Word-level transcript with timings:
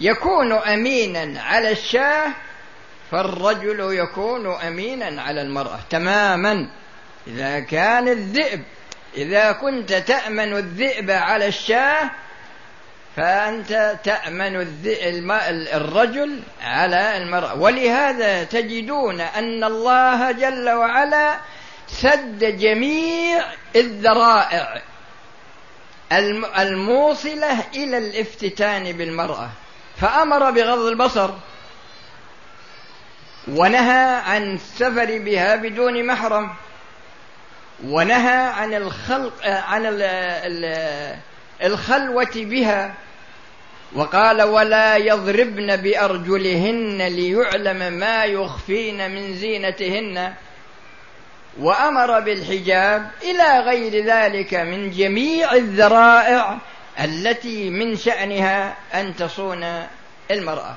يكون 0.00 0.52
أمينا 0.52 1.42
على 1.42 1.70
الشاه 1.70 2.32
فالرجل 3.10 3.80
يكون 3.80 4.46
أمينا 4.46 5.22
على 5.22 5.42
المرأة. 5.42 5.78
تماما. 5.90 6.70
إذا 7.26 7.60
كان 7.60 8.08
الذئب 8.08 8.62
إذا 9.16 9.52
كنت 9.52 9.92
تأمن 9.92 10.56
الذئب 10.56 11.10
على 11.10 11.46
الشاه 11.46 12.10
فأنت 13.16 13.98
تأمن 14.04 14.56
الرجل 15.74 16.42
على 16.62 17.16
المرأة. 17.16 17.54
ولهذا 17.54 18.44
تجدون 18.44 19.20
أن 19.20 19.64
الله 19.64 20.32
جل 20.32 20.70
وعلا 20.70 21.36
سد 21.86 22.44
جميع 22.58 23.44
الذرائع 23.76 24.82
الموصلة 26.58 27.64
إلى 27.74 27.98
الافتتان 27.98 28.92
بالمرأة. 28.92 29.50
فأمر 30.02 30.50
بغض 30.50 30.86
البصر 30.86 31.30
ونهى 33.48 34.20
عن 34.26 34.54
السفر 34.54 35.18
بها 35.18 35.56
بدون 35.56 36.06
محرم 36.06 36.50
ونهى 37.84 38.46
عن 38.46 38.74
الخلق 38.74 39.46
عن 39.46 40.02
الخلوة 41.62 42.32
بها 42.34 42.94
وقال 43.94 44.42
ولا 44.42 44.96
يضربن 44.96 45.76
بأرجلهن 45.76 47.02
ليعلم 47.02 47.92
ما 47.92 48.24
يخفين 48.24 49.10
من 49.10 49.34
زينتهن 49.36 50.34
وأمر 51.60 52.20
بالحجاب 52.20 53.10
إلى 53.22 53.58
غير 53.58 54.04
ذلك 54.04 54.54
من 54.54 54.90
جميع 54.90 55.52
الذرائع 55.54 56.58
التي 57.00 57.70
من 57.70 57.96
شأنها 57.96 58.76
أن 58.94 59.16
تصون 59.16 59.86
المرأة. 60.30 60.76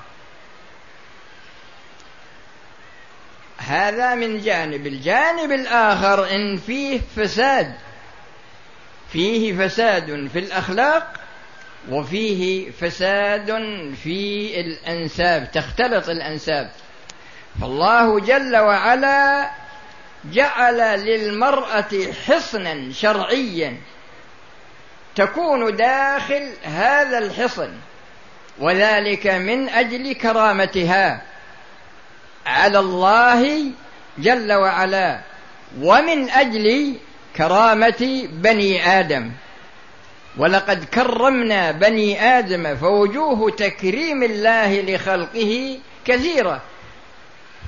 هذا 3.58 4.16
من 4.16 4.42
جانب. 4.42 4.88
الجانب 4.88 5.52
الآخر 5.52 6.32
إن 6.32 6.58
فيه 6.58 7.02
فساد. 7.16 7.76
فيه 9.12 9.68
فساد 9.68 10.30
في 10.34 10.40
الأخلاق 10.40 11.14
وفيه 11.90 12.72
فساد 12.72 13.52
في 14.04 14.60
الأنساب. 14.60 15.52
تختلط 15.52 16.10
الأنساب. 16.10 16.72
فالله 17.62 18.20
جل 18.20 18.58
وعلا 18.58 19.52
جعل 20.26 21.06
للمرأة 21.06 22.14
حصنا 22.28 22.94
شرعيا. 22.94 23.78
تكون 25.16 25.76
داخل 25.76 26.50
هذا 26.64 27.18
الحصن 27.18 27.72
وذلك 28.60 29.28
من 29.28 29.70
أجل 29.70 30.14
كرامتها 30.14 31.22
على 32.46 32.80
الله 32.80 33.72
جل 34.18 34.54
وعلا 34.54 35.20
ومن 35.82 36.30
أجل 36.30 36.96
كرامة 37.36 38.28
بني 38.32 39.00
آدم. 39.00 39.32
ولقد 40.38 40.84
كرمنا 40.84 41.72
بني 41.72 42.22
آدم 42.22 42.76
فوجوه 42.76 43.52
تكريم 43.52 44.24
الله 44.24 44.82
لخلقه 44.82 45.80
كثيرة 46.06 46.62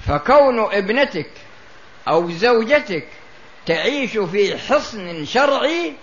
فكون 0.07 0.59
ابنتك 0.59 1.29
أو 2.07 2.31
زوجتك 2.31 3.07
تعيش 3.65 4.17
في 4.17 4.57
حصن 4.57 5.25
شرعي 5.25 5.93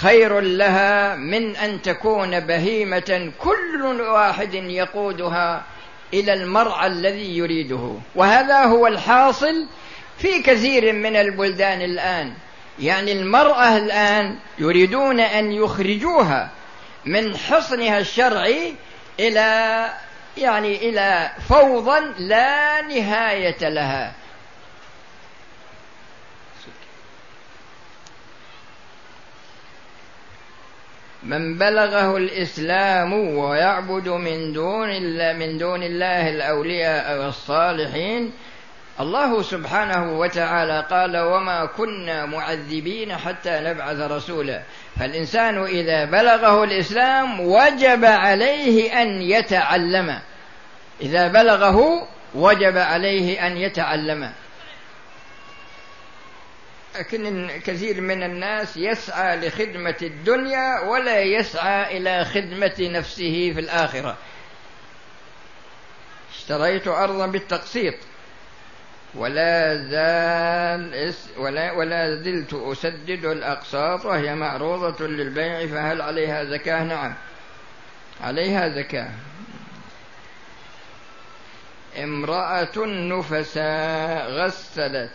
خير 0.00 0.40
لها 0.40 1.16
من 1.16 1.56
أن 1.56 1.82
تكون 1.82 2.40
بهيمة 2.40 3.32
كل 3.38 4.00
واحد 4.00 4.54
يقودها 4.54 5.62
إلى 6.14 6.32
المرعى 6.32 6.86
الذي 6.86 7.36
يريده. 7.36 7.92
وهذا 8.14 8.64
هو 8.64 8.86
الحاصل 8.86 9.66
في 10.18 10.42
كثير 10.42 10.92
من 10.92 11.16
البلدان 11.16 11.82
الآن. 11.82 12.32
يعني 12.78 13.12
المرأة 13.12 13.76
الآن 13.76 14.36
يريدون 14.58 15.20
أن 15.20 15.52
يخرجوها 15.52 16.50
من 17.04 17.36
حصنها 17.36 17.98
الشرعي 17.98 18.74
إلى 19.20 19.88
يعني 20.36 20.88
إلى 20.88 21.30
فوضى 21.48 22.00
لا 22.18 22.82
نهاية 22.82 23.68
لها. 23.68 24.12
من 31.24 31.58
بلغه 31.58 32.16
الإسلام 32.16 33.12
ويعبد 33.12 34.08
من 34.08 34.52
دون 34.52 34.90
الله 34.90 35.32
من 35.32 35.58
دون 35.58 35.82
الله 35.82 36.28
الأولياء 36.28 37.24
والصالحين 37.24 38.32
الله 39.00 39.42
سبحانه 39.42 40.18
وتعالى 40.18 40.86
قال 40.90 41.16
وما 41.18 41.64
كنا 41.64 42.26
معذبين 42.26 43.16
حتى 43.16 43.60
نبعث 43.60 44.00
رسولا. 44.00 44.62
فالإنسان 45.00 45.62
إذا 45.62 46.04
بلغه 46.04 46.64
الإسلام 46.64 47.40
وجب 47.40 48.04
عليه 48.04 49.02
أن 49.02 49.22
يتعلم. 49.22 50.18
إذا 51.00 51.28
بلغه 51.28 52.08
وجب 52.34 52.78
عليه 52.78 53.46
أن 53.46 53.56
يتعلم. 53.56 54.30
لكن 56.98 57.50
كثير 57.64 58.00
من 58.00 58.22
الناس 58.22 58.76
يسعى 58.76 59.36
لخدمة 59.36 59.96
الدنيا 60.02 60.80
ولا 60.80 61.20
يسعى 61.20 61.96
إلى 61.96 62.24
خدمة 62.24 62.74
نفسه 62.80 63.52
في 63.54 63.60
الآخرة. 63.60 64.16
اشتريت 66.34 66.88
أرضا 66.88 67.26
بالتقسيط. 67.26 67.94
ولا 69.14 69.76
زال 69.90 71.14
ولا 71.36 71.72
ولا 71.72 72.14
زلت 72.14 72.54
أسدد 72.54 73.24
الأقساط 73.24 74.04
وهي 74.04 74.34
معروضة 74.34 75.06
للبيع 75.06 75.66
فهل 75.66 76.02
عليها 76.02 76.44
زكاة؟ 76.44 76.84
نعم. 76.84 77.14
عليها 78.20 78.68
زكاة. 78.68 79.10
امرأة 81.98 82.78
نفساء 82.86 84.30
غسلت. 84.30 85.12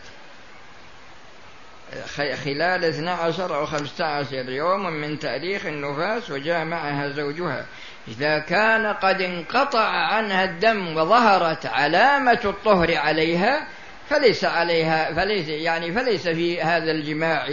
خلال 2.15 2.85
12 2.85 3.55
أو 3.55 3.65
15 3.65 4.49
يوما 4.49 4.89
من 4.89 5.19
تاريخ 5.19 5.65
النفاس 5.65 6.31
وجاء 6.31 6.65
معها 6.65 7.09
زوجها. 7.09 7.65
إذا 8.07 8.39
كان 8.39 8.85
قد 8.85 9.21
انقطع 9.21 9.89
عنها 9.89 10.43
الدم 10.43 10.97
وظهرت 10.97 11.65
علامة 11.65 12.39
الطهر 12.45 12.97
عليها 12.97 13.67
فليس 14.09 14.45
عليها 14.45 15.13
فليس 15.13 15.47
يعني 15.47 15.91
فليس 15.91 16.27
في 16.27 16.61
هذا 16.61 16.91
الجماع 16.91 17.47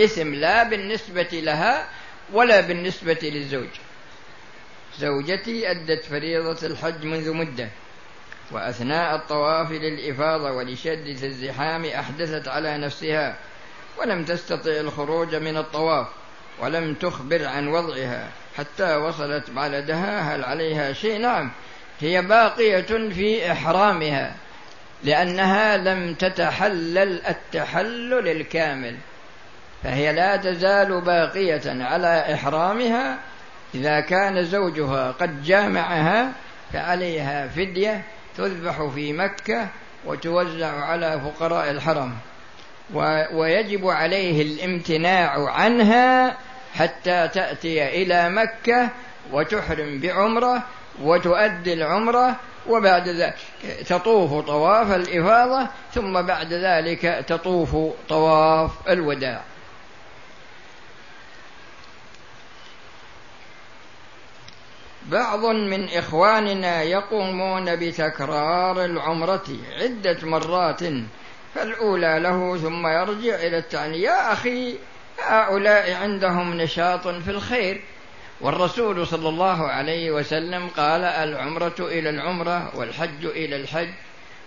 إثم 0.00 0.34
لا 0.34 0.62
بالنسبة 0.62 1.28
لها 1.32 1.88
ولا 2.32 2.60
بالنسبة 2.60 3.18
للزوج. 3.22 3.68
زوجتي 4.98 5.70
أدت 5.70 6.04
فريضة 6.04 6.66
الحج 6.66 7.04
منذ 7.04 7.32
مدة 7.32 7.68
وأثناء 8.50 9.14
الطواف 9.14 9.70
للإفاضة 9.70 10.52
ولشدة 10.52 11.26
الزحام 11.26 11.84
أحدثت 11.84 12.48
على 12.48 12.78
نفسها. 12.78 13.36
ولم 14.00 14.24
تستطع 14.24 14.70
الخروج 14.70 15.34
من 15.34 15.56
الطواف 15.56 16.06
ولم 16.60 16.94
تخبر 16.94 17.46
عن 17.46 17.68
وضعها 17.68 18.28
حتى 18.58 18.96
وصلت 18.96 19.50
بلدها 19.50 20.20
هل 20.20 20.44
عليها 20.44 20.92
شيء؟ 20.92 21.18
نعم. 21.18 21.50
هي 22.00 22.22
باقية 22.22 23.08
في 23.08 23.52
إحرامها 23.52 24.34
لأنها 25.04 25.76
لم 25.76 26.14
تتحلل 26.14 27.26
التحلل 27.26 28.28
الكامل 28.28 28.96
فهي 29.82 30.12
لا 30.12 30.36
تزال 30.36 31.00
باقية 31.00 31.84
على 31.84 32.34
إحرامها. 32.34 33.18
إذا 33.74 34.00
كان 34.00 34.44
زوجها 34.44 35.12
قد 35.12 35.42
جامعها 35.42 36.32
فعليها 36.72 37.48
فدية 37.48 38.02
تذبح 38.36 38.82
في 38.94 39.12
مكة 39.12 39.68
وتوزع 40.04 40.84
على 40.84 41.20
فقراء 41.20 41.70
الحرم. 41.70 42.14
ويجب 43.32 43.86
عليه 43.86 44.42
الامتناع 44.42 45.50
عنها 45.50 46.36
حتى 46.74 47.28
تأتي 47.28 48.02
إلى 48.02 48.30
مكة 48.30 48.88
وتحرم 49.32 49.98
بعمرة 50.00 50.62
وتؤدي 51.02 51.72
العمرة 51.72 52.36
وبعد 52.68 53.08
ذلك 53.08 53.36
تطوف 53.88 54.46
طواف 54.46 54.92
الإفاضة 54.92 55.68
ثم 55.94 56.22
بعد 56.22 56.52
ذلك 56.52 57.24
تطوف 57.28 57.76
طواف 58.08 58.70
الوداع. 58.88 59.40
بعض 65.06 65.44
من 65.44 65.88
إخواننا 65.88 66.82
يقومون 66.82 67.76
بتكرار 67.76 68.84
العمرة 68.84 69.46
عدة 69.80 70.18
مرات 70.22 70.82
فالأولى 71.54 72.20
له 72.20 72.56
ثم 72.56 72.86
يرجع 72.86 73.34
إلى 73.34 73.58
الثاني. 73.58 74.02
يا 74.02 74.32
أخي 74.32 74.74
هؤلاء 75.22 75.94
عندهم 75.94 76.54
نشاط 76.54 77.08
في 77.08 77.30
الخير. 77.30 77.80
والرسول 78.40 79.06
صلى 79.06 79.28
الله 79.28 79.66
عليه 79.68 80.10
وسلم 80.10 80.68
قال 80.68 81.04
العمرة 81.04 81.74
إلى 81.80 82.10
العمرة 82.10 82.76
والحج 82.76 83.24
إلى 83.24 83.56
الحج 83.56 83.88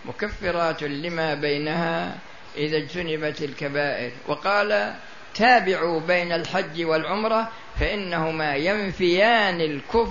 مكفرات 0.06 0.84
لما 0.84 1.34
بينها 1.34 2.18
إذا 2.58 2.78
اجتنبت 2.78 3.42
الكبائر. 3.42 4.12
وقال 4.28 4.94
تابعوا 5.36 6.00
بين 6.00 6.32
الحج 6.32 6.84
والعمرة 6.86 7.52
فإنهما 7.80 8.56
ينفيان 8.56 9.62
الكف 9.62 10.08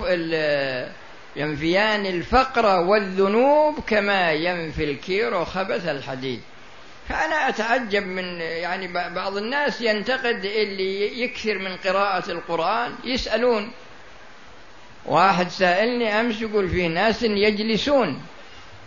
ينفيان 1.36 2.06
الفقر 2.06 2.80
والذنوب 2.80 3.80
كما 3.86 4.32
ينفي 4.32 4.84
الكير 4.84 5.44
خبث 5.44 5.88
الحديد. 5.88 6.40
فأنا 7.08 7.48
أتعجب 7.48 8.06
من 8.06 8.40
يعني 8.40 8.88
بعض 9.14 9.36
الناس 9.36 9.80
ينتقد 9.80 10.44
اللي 10.44 11.22
يكثر 11.22 11.58
من 11.58 11.76
قراءة 11.76 12.30
القرآن 12.30 12.94
يسألون. 13.04 13.72
واحد 15.06 15.48
سائلني 15.48 16.20
أمس 16.20 16.40
يقول 16.40 16.68
في 16.68 16.88
ناس 16.88 17.22
يجلسون 17.22 18.22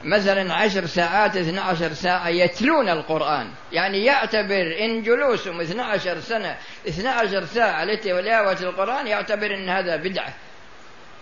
مثلا 0.03 0.53
عشر 0.53 0.85
ساعات 0.85 1.37
اثنى 1.37 1.59
عشر 1.59 1.93
ساعة 1.93 2.29
يتلون 2.29 2.89
القرآن. 2.89 3.51
يعني 3.71 4.05
يعتبر 4.05 4.75
إن 4.79 5.03
جلوسهم 5.03 5.61
اثنى 5.61 5.81
عشر 5.81 6.19
سنة 6.19 6.57
اثنى 6.87 7.07
عشر 7.07 7.45
ساعة 7.45 7.85
لتلاوة 7.85 8.61
القرآن 8.61 9.07
يعتبر 9.07 9.55
إن 9.55 9.69
هذا 9.69 9.95
بدعة. 9.95 10.33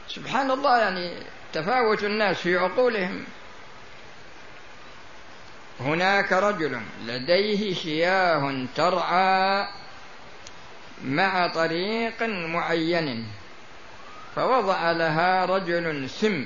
سبحان 0.07 0.51
الله 0.51 0.79
يعني 0.79 1.13
تفاوت 1.53 2.03
الناس 2.03 2.37
في 2.37 2.57
عقولهم. 2.57 3.25
هناك 5.79 6.31
رجل 6.33 6.81
لديه 7.05 7.73
شياه 7.73 8.65
ترعى 8.75 9.67
مع 11.05 11.47
طريق 11.47 12.23
معين 12.23 13.27
فوضع 14.35 14.91
لها 14.91 15.45
رجل 15.45 16.09
سم 16.09 16.45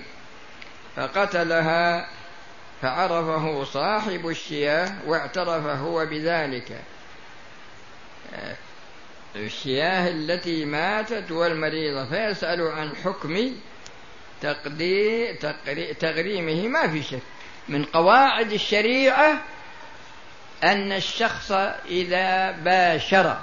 فقتلها 0.95 2.07
فعرفه 2.81 3.63
صاحب 3.63 4.27
الشياه 4.27 4.91
واعترف 5.05 5.65
هو 5.65 6.05
بذلك 6.05 6.81
الشياه 9.35 10.09
التي 10.09 10.65
ماتت 10.65 11.31
والمريضة 11.31 12.05
فيسأل 12.05 12.61
عن 12.61 12.95
حكم 12.95 13.51
تغريمه 15.99 16.67
ما 16.67 16.87
في 16.87 17.03
شك. 17.03 17.21
من 17.69 17.83
قواعد 17.85 18.51
الشريعة 18.51 19.41
أن 20.63 20.91
الشخص 20.91 21.51
إذا 21.89 22.51
باشر 22.51 23.37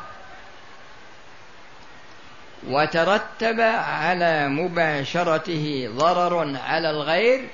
وترتب 2.68 3.60
على 3.60 4.48
مباشرته 4.48 5.88
ضرر 5.96 6.56
على 6.56 6.90
الغير 6.90 7.48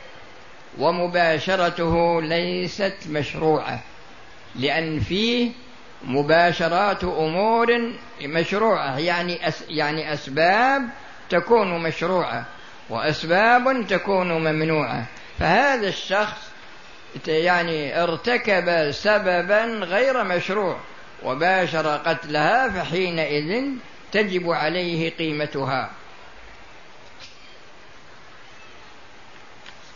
ومباشرته 0.79 2.23
ليست 2.23 2.97
مشروعة 3.09 3.81
لأن 4.57 5.01
فيه 5.01 5.51
مباشرات 6.05 7.05
أمور 7.05 7.93
مشروعة 8.23 8.99
يعني 8.99 9.39
يعني 9.69 10.13
أسباب 10.13 10.89
تكون 11.31 11.83
مشروعة 11.83 12.45
وأسباب 12.91 13.87
تكون 13.89 14.33
ممنوعة. 14.33 15.05
فهذا 15.39 15.89
الشخص 15.89 16.50
يعني 17.27 18.03
ارتكب 18.03 18.91
سببا 18.91 19.65
غير 19.65 20.25
مشروع 20.25 20.81
وباشر 21.23 21.97
قتلها 21.97 22.69
فحينئذ 22.69 23.65
تجب 24.13 24.51
عليه 24.51 25.11
قيمتها. 25.11 25.91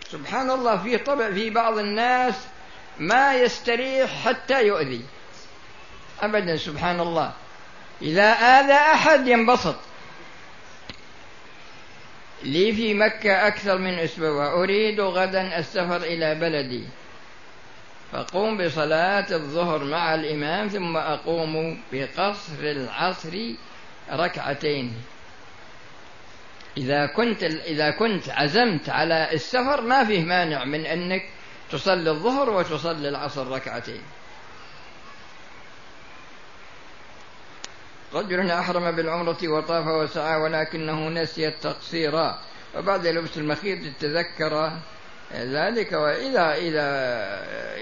سبحان 0.08 0.50
الله 0.50 0.82
في 0.82 0.98
طبع 0.98 1.30
في 1.30 1.50
بعض 1.50 1.78
الناس 1.78 2.34
ما 2.98 3.34
يستريح 3.34 4.24
حتى 4.24 4.66
يؤذي. 4.66 5.04
ابدا 6.22 6.56
سبحان 6.56 7.00
الله. 7.00 7.32
إذا 8.02 8.32
آذى 8.32 8.72
أحد 8.72 9.28
ينبسط. 9.28 9.76
لي 12.42 12.72
في 12.72 12.94
مكة 12.94 13.46
أكثر 13.46 13.78
من 13.78 13.98
أسبوع. 13.98 14.52
أريد 14.52 15.00
غدا 15.00 15.58
السفر 15.58 15.96
إلى 15.96 16.34
بلدي. 16.34 16.84
فقوم 18.14 18.56
بصلاة 18.58 19.26
الظهر 19.30 19.84
مع 19.84 20.14
الإمام 20.14 20.68
ثم 20.68 20.96
أقوم 20.96 21.80
بقصر 21.92 22.60
العصر 22.62 23.54
ركعتين. 24.12 24.92
إذا 26.76 27.06
كنت 27.06 27.42
إذا 27.42 27.90
كنت 27.90 28.28
عزمت 28.28 28.88
على 28.88 29.32
السفر 29.32 29.80
ما 29.80 30.04
فيه 30.04 30.24
مانع 30.24 30.64
من 30.64 30.86
أنك 30.86 31.22
تصلي 31.70 32.10
الظهر 32.10 32.50
وتصلي 32.50 33.08
العصر 33.08 33.46
ركعتين. 33.46 34.02
رجل 38.14 38.50
أحرم 38.50 38.96
بالعمرة 38.96 39.38
وطاف 39.48 39.86
وسعى 39.86 40.40
ولكنه 40.40 41.08
نسي 41.08 41.48
التقصير. 41.48 42.34
وبعد 42.76 43.06
لبس 43.06 43.38
المخيط 43.38 43.96
تذكر 44.00 44.78
ذلك 45.34 45.92
وإذا 45.92 46.54
إذا 46.54 46.88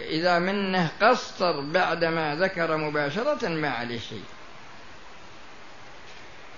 إذا 0.08 0.38
منه 0.38 0.90
قصر 1.02 1.60
بعدما 1.60 2.34
ذكر 2.34 2.76
مباشرة 2.76 3.48
ما 3.48 3.68
عليه 3.68 3.98
شيء. 3.98 4.24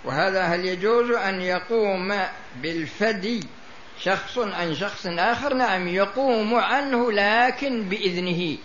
وهذا 0.04 0.42
هل 0.42 0.64
يجوز 0.64 1.10
أن 1.10 1.40
يقوم 1.40 2.20
بالفدي 2.62 3.46
شخص 4.00 4.38
عن 4.38 4.74
شخص 4.74 5.06
آخر؟ 5.06 5.54
نعم 5.54 5.88
يقوم 5.88 6.54
عنه 6.54 7.12
لكن 7.12 7.88
بإذنه. 7.88 8.58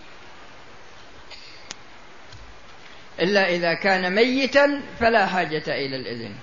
إلا 3.19 3.49
إذا 3.49 3.73
كان 3.73 4.15
ميتا 4.15 4.81
فلا 4.99 5.25
حاجة 5.25 5.63
إلى 5.67 5.95
الإذن. 5.95 6.35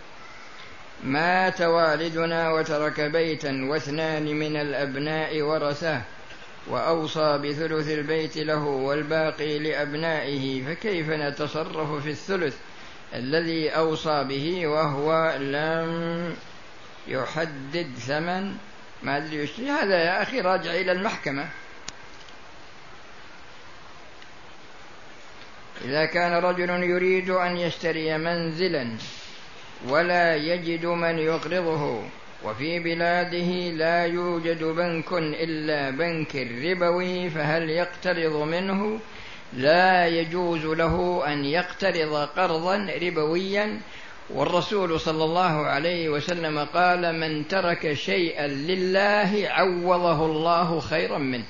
مات 1.05 1.61
والدنا 1.61 2.53
وترك 2.53 3.01
بيتا 3.01 3.67
واثنان 3.71 4.25
من 4.25 4.57
الأبناء 4.57 5.43
ورثه 5.43 6.03
وأوصى 6.67 7.39
بثلث 7.39 7.89
البيت 7.89 8.37
له 8.37 8.65
والباقي 8.65 9.59
لأبنائه 9.59 10.65
فكيف 10.65 11.11
نتصرف 11.11 12.03
في 12.03 12.11
الثلث 12.11 12.57
الذي 13.15 13.71
أوصى 13.71 14.25
به 14.25 14.67
وهو 14.67 15.37
لم 15.41 16.37
يحدد 17.09 17.95
ثمن؟ 17.99 18.57
ما 19.03 19.17
أدري 19.17 19.37
يشتري 19.37 19.71
هذا 19.71 19.99
يا 19.99 20.23
أخي 20.23 20.41
راجع 20.41 20.71
إلى 20.71 20.93
المحكمة. 20.93 21.49
إذا 25.85 26.05
كان 26.05 26.33
رجل 26.33 26.71
يريد 26.71 27.31
أن 27.31 27.57
يشتري 27.57 28.19
منزلا 28.19 28.97
ولا 29.89 30.37
يجد 30.37 30.87
من 30.87 31.19
يقرضه 31.19 32.03
وفي 32.45 32.79
بلاده 32.79 33.71
لا 33.71 34.07
يوجد 34.07 34.65
بنك 34.65 35.13
إلا 35.13 35.91
بنك 35.91 36.37
الربوي 36.37 37.31
فهل 37.31 37.71
يقترض 37.71 38.37
منه؟ 38.37 39.01
لا 39.53 40.07
يجوز 40.07 40.65
له 40.65 41.23
أن 41.27 41.45
يقترض 41.45 42.15
قرضا 42.15 42.89
ربويا. 43.03 43.81
والرسول 44.31 45.01
صلى 45.01 45.25
الله 45.25 45.67
عليه 45.67 46.09
وسلم 46.09 46.59
قال 46.59 47.21
من 47.21 47.49
ترك 47.49 47.93
شيئا 47.93 48.47
لله 48.47 49.49
عوضه 49.49 50.27
الله 50.27 50.81
خيرا 50.81 51.19
منه. 51.19 51.45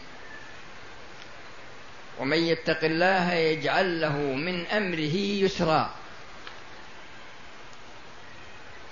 ومن 2.21 2.39
يتق 2.39 2.85
الله 2.85 3.35
يجعل 3.35 4.01
له 4.01 4.19
من 4.19 4.67
أمره 4.67 5.17
يسرا. 5.17 5.91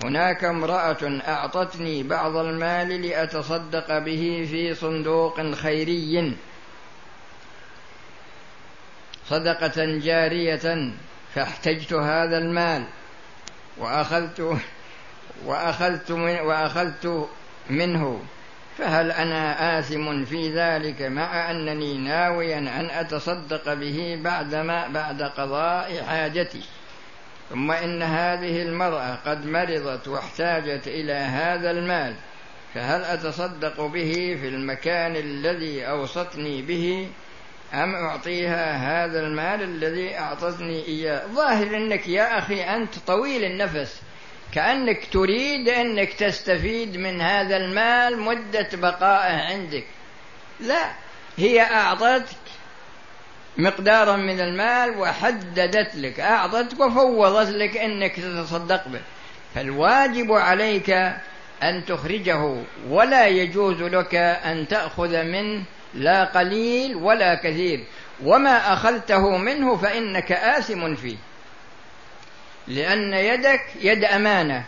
هناك 0.03 0.45
امرأة 0.45 1.21
أعطتني 1.29 2.03
بعض 2.03 2.37
المال 2.37 3.03
لأتصدق 3.03 3.99
به 3.99 4.49
في 4.51 4.75
صندوق 4.75 5.55
خيري. 5.55 6.37
صدقة 9.27 9.99
جارية 9.99 10.93
فاحتجت 11.35 11.93
هذا 11.93 12.39
المال 12.39 12.85
وأخذت 13.79 14.59
وأخذت 15.45 16.13
من 16.13 16.41
وأخذت 16.41 17.29
منه. 17.71 18.23
فهل 18.79 19.13
أنا 19.13 19.79
آثم 19.79 20.25
في 20.25 20.55
ذلك 20.55 21.03
مع 21.03 21.51
أنني 21.51 21.99
ناويا 21.99 22.59
أن 22.59 22.91
أتصدق 22.91 23.75
به 23.75 24.21
بعدما 24.25 24.89
بعد 24.89 25.23
قضاء 25.23 26.03
حاجتي؟ 26.03 26.63
ثم 27.51 27.71
إن 27.71 28.03
هذه 28.03 28.63
المرأة 28.63 29.15
قد 29.27 29.47
مرضت 29.47 30.09
واحتاجت 30.09 30.89
إلى 30.89 31.13
هذا 31.13 31.71
المال 31.71 32.15
فهل 32.75 33.05
أتصدق 33.05 33.81
به 33.81 34.39
في 34.41 34.49
المكان 34.49 35.17
الذي 35.17 35.85
أوصتني 35.87 36.63
به 36.63 37.09
أم 37.75 37.95
أعطيها 37.95 38.77
هذا 38.77 39.21
المال 39.21 39.63
الذي 39.63 40.19
أعطتني 40.19 40.87
إياه؟ 40.89 41.27
ظاهر 41.27 41.77
أنك 41.77 42.09
يا 42.09 42.39
أخي 42.39 42.63
أنت 42.63 42.99
طويل 43.07 43.45
النفس 43.45 44.03
كأنك 44.53 45.09
تريد 45.13 45.69
أنك 45.69 46.13
تستفيد 46.13 46.97
من 46.97 47.21
هذا 47.21 47.57
المال 47.57 48.21
مدة 48.21 48.69
بقائه 48.73 49.53
عندك. 49.53 49.85
لا 50.61 50.91
هي 51.37 51.61
أعطتك 51.61 52.44
مقدارا 53.56 54.16
من 54.16 54.40
المال 54.40 54.99
وحددت 54.99 55.94
لك 55.94 56.20
أعطتك 56.20 56.80
وفوضت 56.80 57.49
لك 57.49 57.76
أنك 57.76 58.16
تتصدق 58.16 58.88
به. 58.88 59.00
فالواجب 59.54 60.32
عليك 60.32 60.90
أن 61.62 61.84
تخرجه 61.87 62.56
ولا 62.88 63.26
يجوز 63.26 63.82
لك 63.82 64.14
أن 64.14 64.68
تأخذ 64.68 65.23
منه 65.23 65.62
لا 65.94 66.25
قليل 66.25 66.96
ولا 66.96 67.34
كثير. 67.34 67.84
وما 68.25 68.73
أخذته 68.73 69.37
منه 69.37 69.76
فإنك 69.76 70.32
آثم 70.32 70.94
فيه. 70.94 71.16
لأن 72.68 73.14
يدك 73.14 73.62
يد 73.80 74.04
أمانة 74.04 74.64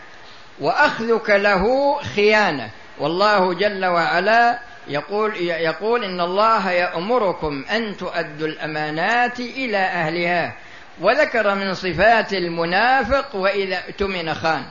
وأخذك 0.59 1.29
له 1.29 1.95
خيانة. 2.15 2.69
والله 2.99 3.53
جل 3.53 3.85
وعلا 3.85 4.59
يقول 4.87 5.37
يقول 5.37 6.03
إن 6.03 6.21
الله 6.21 6.71
يأمركم 6.71 7.65
أن 7.71 7.97
تؤدوا 7.97 8.47
الأمانات 8.47 9.39
إلى 9.39 9.77
أهلها. 9.77 10.57
وذكر 11.01 11.55
من 11.55 11.73
صفات 11.73 12.33
المنافق 12.33 13.35
وإذا 13.35 13.85
اؤتمن 13.85 14.33
خان 14.33 14.65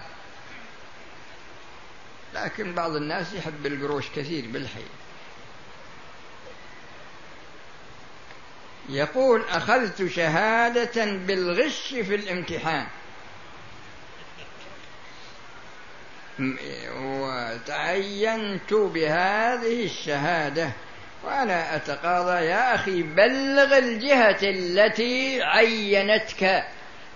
لكن 2.35 2.75
بعض 2.75 2.97
الناس 2.97 3.35
يحب 3.35 3.67
القروش 3.67 4.05
كثير 4.17 4.45
بالحي 4.53 4.85
يقول 8.89 9.45
أخذت 9.51 10.07
شهادة 10.07 11.05
بالغش 11.05 11.89
في 11.89 12.15
الامتحان. 12.15 12.87
وتعينت 17.57 18.73
بهذه 18.73 19.85
الشهادة 19.85 20.69
وأنا 21.25 21.77
أتقاضى 21.77 22.45
يا 22.45 22.75
أخي 22.75 23.03
بلغ 23.03 23.79
الجهة 23.79 24.39
التي 24.43 25.43
عينتك 25.43 26.65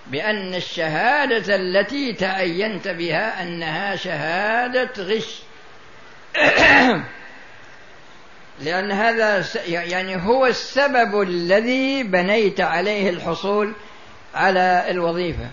بأن 0.06 0.54
الشهادة 0.54 1.56
التي 1.56 2.12
تعينت 2.12 2.88
بها 2.88 3.42
أنها 3.42 3.96
شهادة 3.96 4.90
غش. 4.98 5.42
لأن 8.64 8.92
هذا 8.92 9.44
يعني 9.66 10.16
هو 10.16 10.46
السبب 10.46 11.20
الذي 11.22 12.02
بنيت 12.02 12.60
عليه 12.60 13.10
الحصول 13.10 13.72
على 14.34 14.84
الوظيفة. 14.88 15.48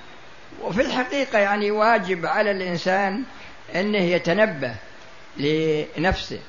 وفي 0.62 0.82
الحقيقة 0.82 1.40
يعني 1.40 1.72
واجب 1.72 2.26
على 2.26 2.52
الإنسان 2.52 3.24
أنه 3.76 4.02
يتنبه 4.02 4.76
لنفسه. 5.38 6.40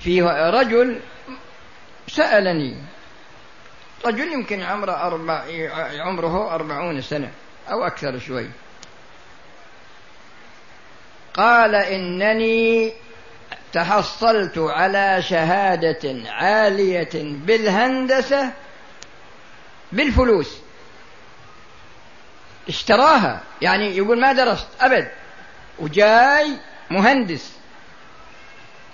في 0.00 0.22
رجل 0.22 1.00
سألني 2.08 2.76
رجل 4.06 4.32
يمكن 4.32 4.62
عمره 4.62 4.92
أربع 4.92 5.44
عمره 6.00 6.54
أربعون 6.54 7.02
سنة 7.02 7.30
أو 7.70 7.86
أكثر 7.86 8.18
شوي. 8.18 8.50
قال 11.34 11.74
إنني 11.74 12.92
تحصلت 13.72 14.58
على 14.58 15.22
شهادة 15.22 16.30
عالية 16.30 17.10
بالهندسة 17.14 18.52
بالفلوس. 19.92 20.58
اشتراها. 22.68 23.40
يعني 23.62 23.96
يقول 23.96 24.20
ما 24.20 24.32
درست 24.32 24.66
أبد. 24.80 25.08
وجاي 25.78 26.52
مهندس. 26.90 27.52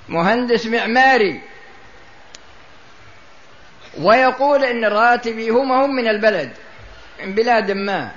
مهندس 0.09 0.67
معماري. 0.67 1.43
ويقول 3.99 4.65
إن 4.65 4.85
راتبي 4.85 5.51
هم 5.51 5.73
هم 5.73 5.97
من 5.97 6.09
البلد 6.09 6.51
من 7.21 7.35
بلاد 7.35 7.71
ما. 7.71 8.11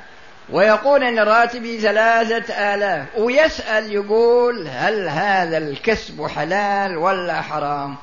ويقول 0.50 1.04
إن 1.04 1.20
راتبي 1.20 1.80
ثلاثة 1.80 2.54
آلاف. 2.54 3.08
ويسأل 3.18 3.94
يقول 3.94 4.68
هل 4.68 5.10
هذا 5.10 5.58
الكسب 5.58 6.28
حلال 6.28 6.98
ولا 6.98 7.42
حرام؟ 7.42 7.98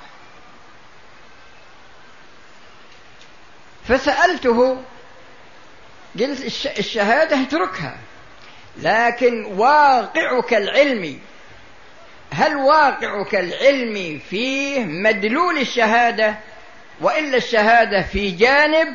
فسألته 3.89 4.77
قلت 6.21 6.67
الشهادة 6.79 7.43
اتركها. 7.43 7.97
لكن 8.83 9.45
واقعك 9.45 10.55
العلمي 10.55 11.19
هل 12.33 12.57
واقعك 12.57 13.35
العلمي 13.35 14.21
فيه 14.31 14.85
مدلول 14.85 15.59
الشهادة؟ 15.59 16.35
وإلا 17.01 17.37
الشهادة 17.37 18.03
في 18.03 18.31
جانب 18.31 18.95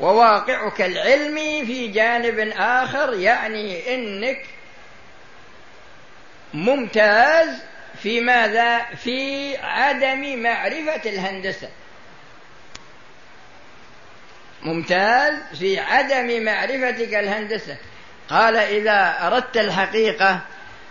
وواقعك 0.00 0.82
العلمي 0.82 1.66
في 1.66 1.88
جانب 1.88 2.52
آخر 2.58 3.14
يعني 3.14 3.94
إنك 3.94 4.44
ممتاز 6.54 7.48
في 8.02 8.20
ماذا؟ 8.20 8.78
في 8.78 9.56
عدم 9.56 10.42
معرفة 10.42 11.10
الهندسة. 11.10 11.68
ممتاز 14.62 15.34
في 15.58 15.78
عدم 15.78 16.44
معرفتك 16.44 17.14
الهندسة. 17.14 17.76
قال 18.30 18.56
إذا 18.56 19.26
أردت 19.26 19.56
الحقيقة 19.56 20.40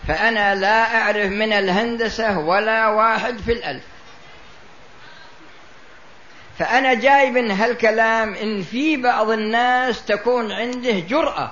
فأنا 0.07 0.55
لا 0.55 1.01
أعرف 1.01 1.25
من 1.25 1.53
الهندسة 1.53 2.39
ولا 2.39 2.87
واحد 2.87 3.37
في 3.37 3.51
الألف. 3.51 3.83
فأنا 6.59 6.93
جايب 6.93 7.37
هالكلام 7.37 8.33
إن 8.33 8.63
في 8.63 8.97
بعض 8.97 9.29
الناس 9.29 10.05
تكون 10.05 10.51
عنده 10.51 10.99
جرأة. 10.99 11.51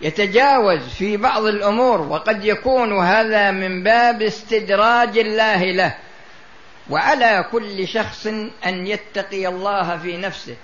يتجاوز 0.00 0.88
في 0.88 1.16
بعض 1.16 1.44
الأمور 1.44 2.00
وقد 2.00 2.44
يكون 2.44 2.98
هذا 2.98 3.50
من 3.50 3.82
باب 3.82 4.22
استدراج 4.22 5.18
الله 5.18 5.64
له. 5.64 5.94
وعلى 6.90 7.44
كل 7.52 7.88
شخص 7.88 8.26
أن 8.66 8.86
يتقي 8.86 9.46
الله 9.46 9.98
في 9.98 10.16
نفسه. 10.16 10.56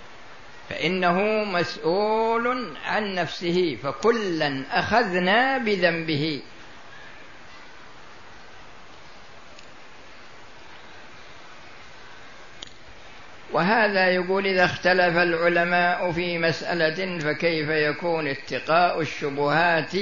فإنه 0.69 1.45
مسؤول 1.45 2.77
عن 2.85 3.15
نفسه 3.15 3.79
فكلا 3.83 4.63
أخذنا 4.73 5.59
بذنبه. 5.59 6.41
وهذا 13.53 14.09
يقول 14.09 14.47
إذا 14.47 14.65
اختلف 14.65 15.17
العلماء 15.17 16.13
في 16.13 16.39
مسألة 16.39 17.19
فكيف 17.19 17.69
يكون 17.69 18.29
اتقاء 18.29 19.01
الشبهات 19.01 19.93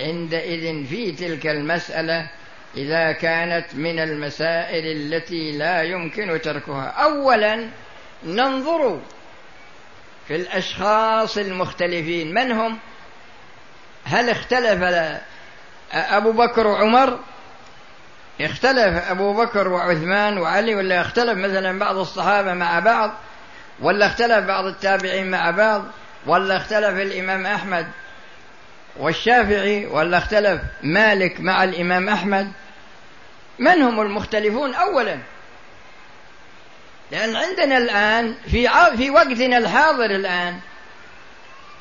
عندئذ 0.00 0.86
في 0.86 1.12
تلك 1.12 1.46
المسألة 1.46 2.30
إذا 2.76 3.12
كانت 3.12 3.74
من 3.74 3.98
المسائل 3.98 4.86
التي 4.86 5.52
لا 5.52 5.82
يمكن 5.82 6.40
تركها؟ 6.40 6.86
أولا 6.86 7.68
ننظر 8.24 9.00
في 10.30 10.36
الأشخاص 10.36 11.38
المختلفين. 11.38 12.34
من 12.34 12.52
هم؟ 12.52 12.78
هل 14.04 14.30
اختلف 14.30 15.10
أبو 15.92 16.32
بكر 16.32 16.66
وعمر؟ 16.66 17.18
اختلف 18.40 19.10
أبو 19.10 19.44
بكر 19.44 19.68
وعثمان 19.68 20.38
وعلي 20.38 20.74
ولا 20.74 21.00
اختلف 21.00 21.38
مثلا 21.38 21.78
بعض 21.78 21.96
الصحابة 21.96 22.54
مع 22.54 22.78
بعض؟ 22.78 23.10
ولا 23.80 24.06
اختلف 24.06 24.46
بعض 24.46 24.64
التابعين 24.64 25.30
مع 25.30 25.50
بعض؟ 25.50 25.84
ولا 26.26 26.56
اختلف 26.56 26.98
الإمام 26.98 27.46
أحمد 27.46 27.86
والشافعي؟ 28.96 29.86
ولا 29.86 30.18
اختلف 30.18 30.60
مالك 30.82 31.40
مع 31.40 31.64
الإمام 31.64 32.08
أحمد؟ 32.08 32.52
من 33.58 33.82
هم 33.82 34.00
المختلفون 34.00 34.74
أولا؟ 34.74 35.18
لأن 37.10 37.36
عندنا 37.36 37.78
الآن 37.78 38.34
في 38.50 38.68
في 38.96 39.10
وقتنا 39.10 39.58
الحاضر 39.58 40.10
الآن 40.10 40.60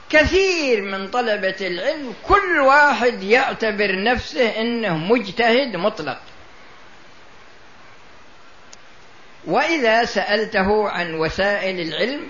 كثير 0.10 0.82
من 0.82 1.08
طلبة 1.08 1.56
العلم 1.62 2.14
كل 2.28 2.60
واحد 2.60 3.24
يعتبر 3.24 4.04
نفسه 4.04 4.62
إنه 4.62 4.98
مجتهد 4.98 5.76
مطلق. 5.76 6.20
وإذا 9.46 10.06
سألته 10.06 10.90
عن 10.90 11.14
وسائل 11.14 11.80
العلم 11.80 12.28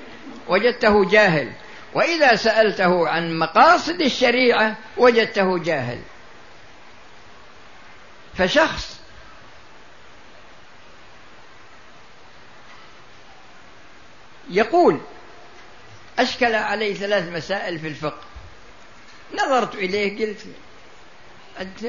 وجدته 0.48 1.10
جاهل. 1.10 1.52
وإذا 1.94 2.36
سألته 2.36 3.08
عن 3.08 3.40
مقاصد 3.40 4.02
الشريعة 4.02 4.76
وجدته 4.98 5.58
جاهل. 5.58 6.00
فشخص 8.38 8.99
يقول 14.50 15.02
أشكل 16.20 16.56
عليه 16.56 16.94
ثلاث 16.94 17.30
مسائل 17.30 17.80
في 17.80 17.88
الفقه. 17.88 18.22
نظرت 19.34 19.76
إليه 19.76 20.26
قلت 20.26 20.46
أنت 21.62 21.80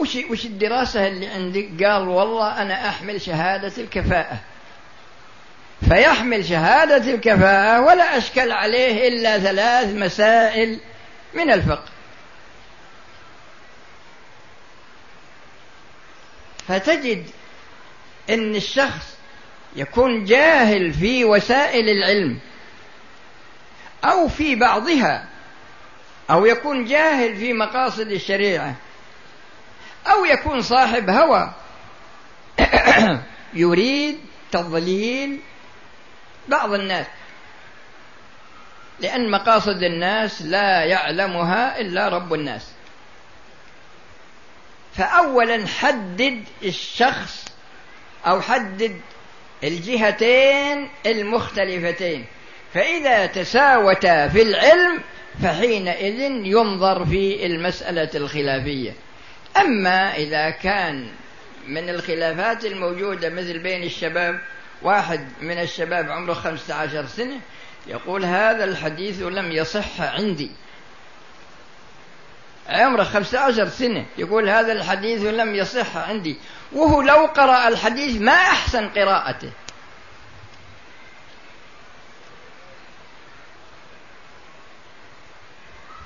وش 0.00 0.16
وش 0.30 0.44
الدراسة 0.44 1.06
اللي 1.06 1.26
عندك؟ 1.26 1.84
قال 1.84 2.08
والله 2.08 2.62
أنا 2.62 2.88
أحمل 2.88 3.20
شهادة 3.20 3.72
الكفاءة. 3.78 4.38
فيحمل 5.88 6.44
شهادة 6.44 7.14
الكفاءة 7.14 7.80
ولا 7.80 8.18
أشكل 8.18 8.52
عليه 8.52 9.08
إلا 9.08 9.38
ثلاث 9.38 9.94
مسائل 9.94 10.80
من 11.34 11.50
الفقه. 11.50 11.88
فتجد 16.68 17.30
إن 18.30 18.56
الشخص 18.56 19.19
يكون 19.76 20.24
جاهل 20.24 20.92
في 20.92 21.24
وسائل 21.24 21.88
العلم 21.88 22.38
أو 24.04 24.28
في 24.28 24.54
بعضها 24.54 25.28
أو 26.30 26.46
يكون 26.46 26.84
جاهل 26.84 27.36
في 27.36 27.52
مقاصد 27.52 28.10
الشريعة 28.10 28.74
أو 30.06 30.24
يكون 30.24 30.62
صاحب 30.62 31.10
هوى. 31.10 31.52
يريد 33.54 34.20
تضليل 34.52 35.40
بعض 36.48 36.72
الناس 36.72 37.06
لأن 39.00 39.30
مقاصد 39.30 39.82
الناس 39.82 40.42
لا 40.42 40.84
يعلمها 40.84 41.80
إلا 41.80 42.08
رب 42.08 42.34
الناس. 42.34 42.72
فأولا 44.96 45.66
حدد 45.66 46.44
الشخص 46.62 47.44
أو 48.26 48.40
حدد 48.40 49.00
الجهتين 49.64 50.88
المختلفتين. 51.06 52.24
فإذا 52.74 53.26
تساوتا 53.26 54.28
في 54.28 54.42
العلم 54.42 55.00
فحينئذ 55.42 56.20
ينظر 56.46 57.04
في 57.04 57.46
المسألة 57.46 58.10
الخلافية. 58.14 58.92
أما 59.56 60.16
إذا 60.16 60.50
كان 60.50 61.06
من 61.68 61.88
الخلافات 61.88 62.64
الموجودة 62.64 63.28
مثل 63.28 63.58
بين 63.58 63.82
الشباب 63.82 64.40
واحد 64.82 65.28
من 65.40 65.58
الشباب 65.58 66.10
عمره 66.10 66.34
خمسة 66.34 66.74
عشر 66.74 67.06
سنة 67.06 67.40
يقول 67.86 68.24
هذا 68.24 68.64
الحديث 68.64 69.22
لم 69.22 69.52
يصح 69.52 70.00
عندي. 70.00 70.50
عمره 72.70 73.04
خمسة 73.04 73.40
عشر 73.40 73.68
سنة. 73.68 74.06
يقول 74.18 74.48
هذا 74.48 74.72
الحديث 74.72 75.22
لم 75.22 75.54
يصح 75.54 75.96
عندي. 75.96 76.36
وهو 76.72 77.02
لو 77.02 77.26
قرأ 77.26 77.68
الحديث 77.68 78.20
ما 78.20 78.32
أحسن 78.32 78.88
قراءته. 78.88 79.50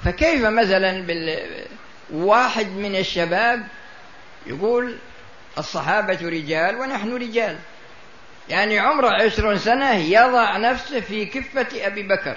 فكيف 0.05 0.45
مثلا 0.45 1.07
واحد 2.13 2.67
من 2.67 2.97
الشباب 2.97 3.67
يقول 4.47 4.99
الصحابة 5.59 6.19
رجال 6.23 6.77
ونحن 6.77 7.15
رجال. 7.15 7.59
يعني 8.49 8.79
عمره 8.79 9.23
عشرون 9.23 9.59
سنة 9.59 9.95
يضع 9.95 10.57
نفسه 10.57 11.01
في 11.01 11.27
كفة 11.27 11.87
أبي 11.87 12.03
بكر. 12.03 12.37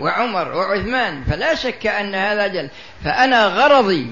وعمر 0.00 0.56
وعثمان 0.56 1.24
فلا 1.24 1.54
شك 1.54 1.86
أن 1.86 2.14
هذا 2.14 2.46
جل. 2.46 2.68
فأنا 3.04 3.46
غرضي 3.46 4.06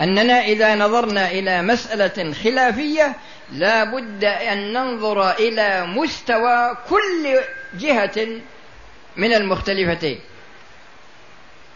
أننا 0.00 0.44
إذا 0.44 0.74
نظرنا 0.74 1.30
إلى 1.30 1.62
مسألة 1.62 2.32
خلافية 2.32 3.16
لا 3.52 3.84
بد 3.84 4.24
أن 4.24 4.72
ننظر 4.72 5.30
إلى 5.30 5.86
مستوى 5.86 6.76
كل 6.88 7.40
جهة 7.78 8.28
من 9.16 9.34
المختلفتين. 9.34 10.20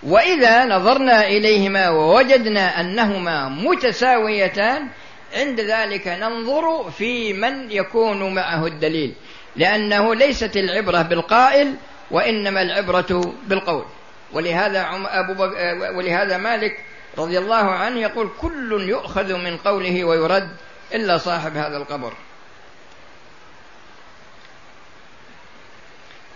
وإذا 0.02 0.64
نظرنا 0.64 1.26
إليهما 1.26 1.88
ووجدنا 1.88 2.80
أنهما 2.80 3.48
متساويتان 3.48 4.88
عند 5.36 5.60
ذلك 5.60 6.08
ننظر 6.08 6.90
في 6.90 7.32
من 7.32 7.70
يكون 7.70 8.34
معه 8.34 8.66
الدليل. 8.66 9.14
لأنه 9.56 10.14
ليست 10.14 10.56
العبرة 10.56 11.02
بالقائل 11.02 11.74
وإنما 12.10 12.62
العبرة 12.62 13.34
بالقول. 13.46 13.84
ولهذا 14.32 15.06
أبو 15.06 15.34
بك... 15.34 15.52
ولهذا 15.96 16.36
مالك 16.36 16.84
رضي 17.18 17.38
الله 17.38 17.70
عنه 17.70 18.00
يقول 18.00 18.30
كل 18.40 18.88
يؤخذ 18.88 19.34
من 19.34 19.56
قوله 19.56 20.04
ويرد 20.04 20.56
إلا 20.94 21.18
صاحب 21.18 21.56
هذا 21.56 21.76
القبر. 21.76 22.12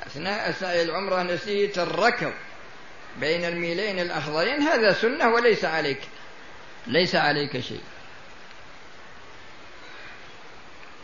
أثناء 0.06 0.52
سعي 0.52 0.82
العمرة 0.82 1.22
نسيت 1.22 1.78
الركض 1.78 2.32
بين 3.20 3.44
الميلين 3.44 3.98
الأخضرين. 3.98 4.62
هذا 4.62 4.92
سنة 4.92 5.28
وليس 5.28 5.64
عليك 5.64 6.00
ليس 6.86 7.14
عليك 7.14 7.60
شيء. 7.60 7.80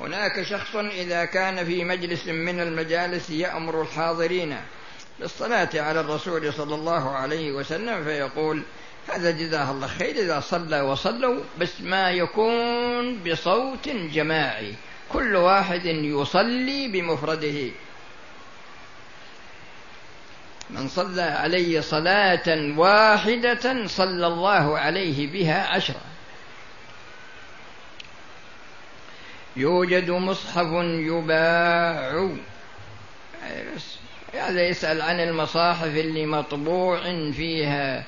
هناك 0.01 0.43
شخص 0.43 0.77
إذا 0.77 1.25
كان 1.25 1.65
في 1.65 1.85
مجلس 1.85 2.27
من 2.27 2.61
المجالس 2.61 3.31
يأمر 3.31 3.83
الحاضرين 3.83 4.57
بالصلاة 5.21 5.69
على 5.75 6.01
الرسول 6.01 6.53
صلى 6.53 6.75
الله 6.75 7.11
عليه 7.11 7.53
وسلم 7.53 8.05
فيقول 8.05 8.63
هذا 9.09 9.31
جزاه 9.31 9.71
الله 9.71 9.87
خير 9.87 10.17
إذا 10.17 10.41
صلى 10.41 10.81
وصلوا 10.81 11.41
بس 11.61 11.81
ما 11.81 12.11
يكون 12.11 13.23
بصوت 13.23 13.89
جماعي 13.89 14.75
كل 15.13 15.37
واحد 15.37 15.85
يصلي 15.87 16.89
بمفرده. 16.89 17.71
من 20.71 20.89
صلى 20.89 21.23
علي 21.23 21.83
صلاة 21.83 22.79
واحدة 22.79 23.87
صلى 23.87 24.27
الله 24.27 24.79
عليه 24.79 25.33
بها 25.33 25.67
عشرة. 25.67 26.01
يوجد 29.57 30.11
مصحف 30.11 30.67
يباع. 30.83 32.29
هذا 34.35 34.69
يسأل 34.69 35.03
عن 35.03 35.21
المصاحف 35.21 35.97
اللي 35.97 36.27
مطبوع 36.27 37.01
فيها 37.33 38.05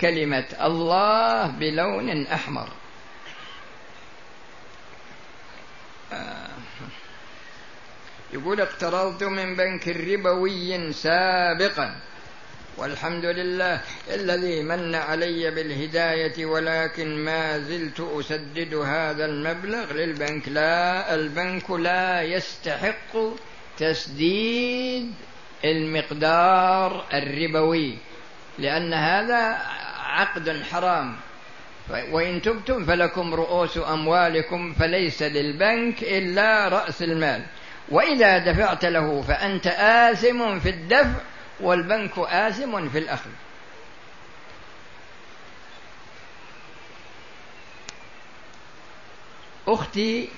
كلمة 0.00 0.44
الله 0.60 1.46
بلون 1.46 2.26
أحمر. 2.26 2.68
يقول 8.32 8.60
اقترضت 8.60 9.22
من 9.22 9.56
بنك 9.56 9.88
ربوي 9.88 10.92
سابقا. 10.92 12.00
والحمد 12.80 13.24
لله 13.24 13.80
الذي 14.14 14.62
من 14.62 14.94
علي 14.94 15.50
بالهداية 15.50 16.46
ولكن 16.46 17.24
ما 17.24 17.58
زلت 17.58 18.00
أسدد 18.00 18.74
هذا 18.74 19.24
المبلغ 19.24 19.92
للبنك. 19.92 20.48
لا 20.48 21.14
البنك 21.14 21.70
لا 21.70 22.22
يستحق 22.22 23.12
تسديد 23.78 25.12
المقدار 25.64 27.04
الربوي 27.14 27.98
لأن 28.58 28.94
هذا 28.94 29.58
عقد 29.98 30.62
حرام. 30.62 31.16
وإن 32.10 32.42
تبتم 32.42 32.84
فلكم 32.84 33.34
رؤوس 33.34 33.78
أموالكم 33.78 34.72
فليس 34.72 35.22
للبنك 35.22 36.02
إلا 36.02 36.68
رأس 36.68 37.02
المال. 37.02 37.42
وإذا 37.88 38.38
دفعت 38.38 38.84
له 38.84 39.22
فأنت 39.22 39.66
آثم 39.66 40.58
في 40.58 40.68
الدفع 40.68 41.20
والبنك 41.62 42.18
آثم 42.18 42.88
في 42.88 42.98
الأخذ. 42.98 43.30
أختي 49.68 50.28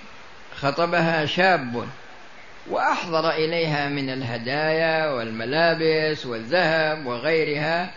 خطبها 0.57 1.27
شاب 1.27 1.89
وأحضر 2.71 3.31
إليها 3.31 3.89
من 3.89 4.11
الهدايا 4.11 5.11
والملابس 5.11 6.27
والذهب 6.27 7.07
وغيرها 7.07 7.91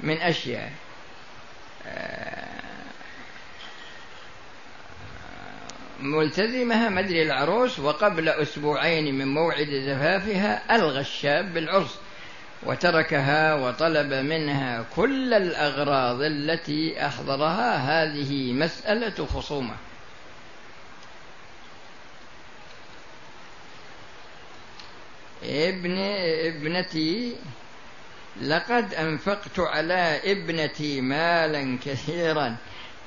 من 0.00 0.20
أشياء. 0.20 0.72
ملتزمها 6.00 6.88
مدري 6.88 7.22
العروس 7.22 7.78
وقبل 7.78 8.28
أسبوعين 8.28 9.18
من 9.18 9.34
موعد 9.34 9.66
زفافها 9.66 10.76
ألغى 10.76 11.00
الشاب 11.00 11.54
بالعرس. 11.54 11.98
وتركها 12.66 13.54
وطلب 13.54 14.12
منها 14.12 14.84
كل 14.96 15.34
الأغراض 15.34 16.22
التي 16.22 17.06
أحضرها 17.06 17.76
هذه 17.76 18.52
مسألة 18.52 19.26
خصومة. 19.26 19.74
ابن 25.44 25.98
ابنتي 26.46 27.36
لقد 28.42 28.94
أنفقت 28.94 29.58
على 29.58 30.20
ابنتي 30.24 31.00
مالا 31.00 31.78
كثيرا 31.84 32.56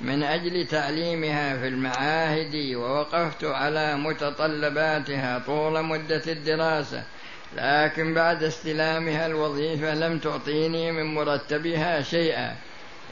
من 0.00 0.22
أجل 0.22 0.66
تعليمها 0.66 1.56
في 1.56 1.68
المعاهد 1.68 2.74
ووقفت 2.74 3.44
على 3.44 3.96
متطلباتها 3.96 5.38
طول 5.38 5.82
مدة 5.82 6.22
الدراسة. 6.26 7.04
لكن 7.54 8.14
بعد 8.14 8.42
استلامها 8.42 9.26
الوظيفة 9.26 9.94
لم 9.94 10.18
تعطيني 10.18 10.92
من 10.92 11.14
مرتبها 11.14 12.02
شيئا 12.02 12.56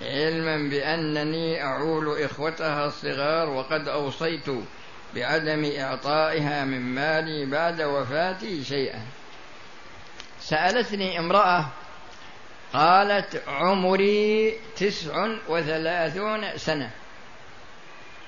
علما 0.03 0.57
بأنني 0.71 1.63
أعول 1.63 2.23
إخوتها 2.23 2.87
الصغار 2.87 3.51
وقد 3.51 3.89
أوصيت 3.89 4.47
بعدم 5.15 5.73
إعطائها 5.79 6.65
من 6.65 6.81
مالي 6.81 7.47
بعد 7.47 7.83
وفاتي 7.83 8.65
شيئا. 8.65 9.03
سألتني 10.41 11.19
امرأة 11.19 11.67
قالت 12.73 13.43
عمري 13.49 14.59
تسع 14.77 15.29
وثلاثون 15.49 16.59
سنة 16.59 16.91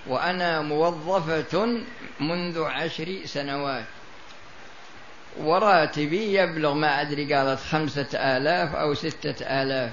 وأنا 0.07 0.61
موظفة 0.61 1.81
منذ 2.21 2.63
عشر 2.63 3.21
سنوات. 3.25 3.85
وراتبي 5.41 6.35
يبلغ 6.35 6.75
ما 6.75 7.01
أدري 7.01 7.35
قالت 7.35 7.61
خمسة 7.61 8.09
آلاف 8.15 8.75
أو 8.75 8.95
ستة 8.95 9.63
آلاف. 9.63 9.91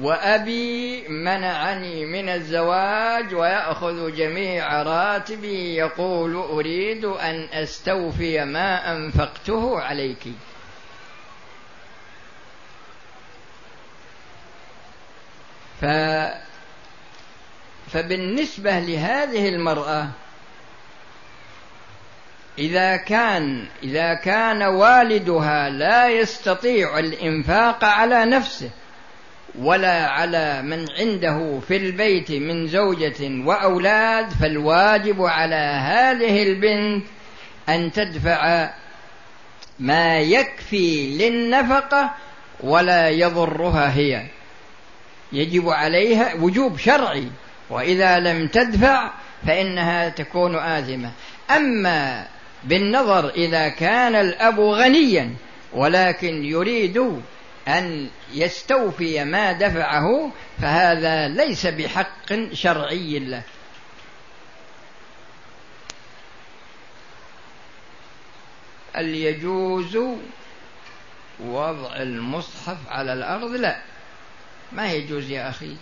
وأبي 0.00 1.08
منعني 1.08 2.06
من 2.06 2.28
الزواج 2.28 3.34
ويأخذ 3.34 4.16
جميع 4.16 4.82
راتبي 4.82 5.74
يقول 5.74 6.34
أريد 6.36 7.04
أن 7.04 7.48
أستوفي 7.52 8.44
ما 8.44 8.92
أنفقته 8.92 9.80
عليك. 9.80 10.28
ف 15.80 15.84
فبالنسبة 17.92 18.78
لهذه 18.78 19.48
المرأة 19.48 20.08
إذا 22.58 22.96
كان 22.96 23.64
إذا 23.82 24.14
كان 24.14 24.62
والدها 24.62 25.68
لا 25.68 26.08
يستطيع 26.08 26.98
الإنفاق 26.98 27.84
على 27.84 28.24
نفسه 28.24 28.70
ولا 29.58 30.06
على 30.06 30.62
من 30.62 30.86
عنده 30.98 31.60
في 31.68 31.76
البيت 31.76 32.30
من 32.30 32.68
زوجة 32.68 33.44
وأولاد 33.44 34.30
فالواجب 34.30 35.22
على 35.22 35.80
هذه 35.82 36.42
البنت 36.42 37.06
أن 37.68 37.92
تدفع 37.92 38.70
ما 39.78 40.18
يكفي 40.18 41.18
للنفقة 41.18 42.10
ولا 42.60 43.08
يضرها 43.08 43.94
هي. 43.96 44.26
يجب 45.32 45.68
عليها 45.68 46.34
وجوب 46.34 46.78
شرعي 46.78 47.28
وإذا 47.70 48.18
لم 48.18 48.46
تدفع 48.46 49.10
فإنها 49.46 50.08
تكون 50.08 50.56
آثمة. 50.56 51.10
أما 51.50 52.26
بالنظر 52.64 53.30
إذا 53.30 53.68
كان 53.68 54.14
الأب 54.14 54.60
غنيا 54.60 55.34
ولكن 55.72 56.44
يريد 56.44 57.22
أن 57.68 58.08
يستوفي 58.32 59.24
ما 59.24 59.52
دفعه 59.52 60.32
فهذا 60.58 61.28
ليس 61.28 61.66
بحق 61.66 62.52
شرعي 62.52 63.18
له. 63.18 63.42
هل 68.94 69.14
يجوز 69.14 69.98
وضع 71.40 71.96
المصحف 71.96 72.76
على 72.88 73.12
الأرض؟ 73.12 73.50
لا. 73.50 73.82
ما 74.72 74.92
يجوز 74.92 75.30
يا 75.30 75.48
أخي. 75.48 75.76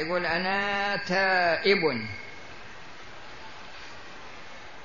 يقول 0.00 0.26
أنا 0.26 0.96
تائب. 0.96 1.82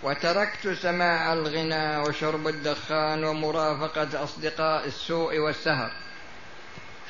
وتركت 0.04 0.68
سماع 0.68 1.34
الغنى 1.34 1.98
وشرب 1.98 2.48
الدخان 2.48 3.24
ومرافقة 3.24 4.24
أصدقاء 4.24 4.88
السوء 4.88 5.38
والسهر 5.40 5.92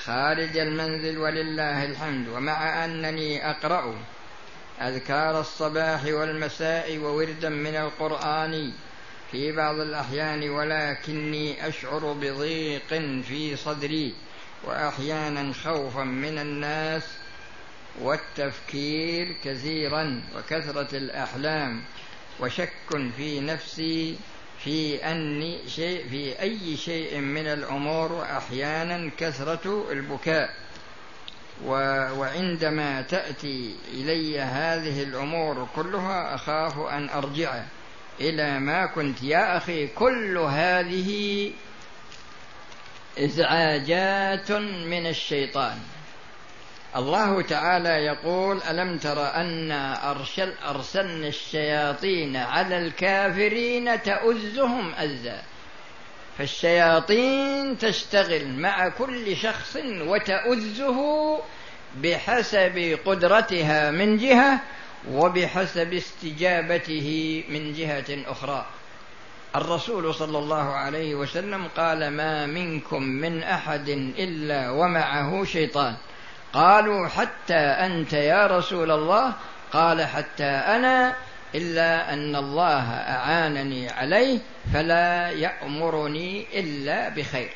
خارج 0.04 0.58
المنزل 0.58 1.17
ولله 1.17 1.86
الحمد 1.86 2.28
ومع 2.28 2.86
أنني 2.86 3.50
أقرأ 3.50 3.96
أذكار 4.82 5.39
الصباح 5.39 6.06
والمساء 6.06 6.98
ووردا 6.98 7.50
من 7.50 7.76
القرآن 7.76 8.74
في 9.32 9.52
بعض 9.52 9.80
الأحيان 9.80 10.50
ولكني 10.50 11.67
أشعر 11.67 12.13
بضيق 12.13 12.88
في 13.28 13.56
صدري 13.56 14.15
وأحيانا 14.63 15.54
خوفا 15.54 16.04
من 16.04 16.38
الناس 16.39 17.04
والتفكير 18.01 19.36
كثيرا 19.43 20.21
وكثرة 20.36 20.97
الأحلام 20.97 21.84
وشك 22.39 22.71
في 23.17 23.39
نفسي 23.39 24.15
في 24.63 24.95
أني 25.12 25.60
شيء 25.67 26.10
في 26.10 26.41
أي 26.41 26.77
شيء 26.77 27.17
من 27.19 27.47
الأمور 27.47 28.12
واحيانا 28.12 29.12
كثرة 29.17 29.91
البكاء. 29.91 30.49
وعندما 31.65 33.01
تأتي 33.01 33.75
إلي 33.93 34.39
هذه 34.39 35.03
الأمور 35.03 35.67
كلها 35.75 36.36
أخاف 36.36 36.79
أن 36.79 37.10
أرجع 37.10 37.63
إلى 38.19 38.60
ما 38.60 38.86
كنت. 38.86 39.23
يا 39.23 39.58
أخي 39.58 39.88
كل 39.88 40.38
هذه 40.38 41.51
إزعاجات 43.17 44.51
من 44.91 45.08
الشيطان. 45.08 45.79
الله 46.95 47.41
تعالى 47.41 47.89
يقول 47.89 48.62
ألم 48.69 48.97
تر 48.97 49.36
أنا 49.36 50.12
أرسل 50.12 50.53
أرسلنا 50.69 51.27
الشياطين 51.27 52.36
على 52.36 52.77
الكافرين 52.77 54.01
تؤزهم 54.01 54.93
أزا. 54.93 55.41
فالشياطين 56.38 57.77
تشتغل 57.77 58.47
مع 58.47 58.89
كل 58.89 59.38
شخص 59.38 59.77
وتؤزه 59.86 60.99
بحسب 62.03 62.99
قدرتها 63.06 63.91
من 63.91 64.17
جهة 64.17 64.60
وبحسب 65.12 65.93
استجابته 65.93 67.43
من 67.49 67.73
جهة 67.73 68.32
أخرى. 68.32 68.65
الرسول 69.56 70.13
صلى 70.13 70.38
الله 70.38 70.73
عليه 70.73 71.15
وسلم 71.15 71.67
قال 71.77 72.10
ما 72.10 72.45
منكم 72.45 73.03
من 73.03 73.43
أحد 73.43 73.89
إلا 74.17 74.69
ومعه 74.69 75.43
شيطان. 75.43 75.95
قالوا 76.54 77.08
حتى 77.08 77.56
أنت 77.56 78.13
يا 78.13 78.48
رسول 78.48 78.92
الله. 78.92 79.34
قال 79.72 80.06
حتى 80.06 80.44
أنا 80.44 81.16
إلا 81.56 82.13
أن 82.13 82.36
الله 82.36 82.92
أعانني 82.92 83.89
عليه 83.89 84.39
فلا 84.74 85.30
يأمرني 85.30 86.46
إلا 86.54 87.10
بخير. 87.10 87.50